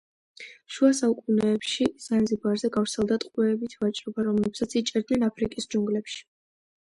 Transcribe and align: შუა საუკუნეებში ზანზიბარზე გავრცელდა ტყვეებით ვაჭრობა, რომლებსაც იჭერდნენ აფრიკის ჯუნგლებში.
შუა 0.75 0.87
საუკუნეებში 0.99 1.85
ზანზიბარზე 2.05 2.71
გავრცელდა 2.77 3.19
ტყვეებით 3.25 3.77
ვაჭრობა, 3.83 4.25
რომლებსაც 4.29 4.73
იჭერდნენ 4.83 5.27
აფრიკის 5.31 5.69
ჯუნგლებში. 5.75 6.19